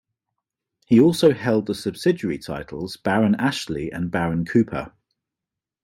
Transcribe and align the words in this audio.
He 0.87 0.99
also 0.99 1.31
held 1.31 1.67
the 1.67 1.75
subsidiary 1.75 2.39
titles 2.39 2.97
Baron 2.97 3.35
Ashley 3.35 3.91
and 3.91 4.09
Baron 4.09 4.45
Cooper. 4.45 4.93